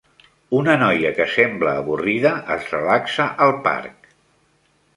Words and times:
Una 0.59 0.77
noia 0.83 1.11
que 1.19 1.27
sembla 1.33 1.75
avorrida 1.83 2.31
es 2.57 2.67
relaxa 2.73 3.29
al 3.47 3.57
parc. 3.69 4.13